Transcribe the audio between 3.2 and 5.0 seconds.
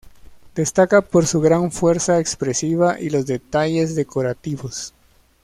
detalles decorativos.